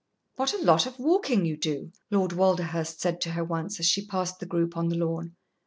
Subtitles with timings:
[0.35, 4.03] "What a lot of walking you do!" Lord Walderhurst said to her once, as she
[4.03, 5.35] passed the group on the lawn.